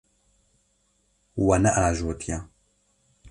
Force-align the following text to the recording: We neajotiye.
We 1.45 1.55
neajotiye. 1.63 2.37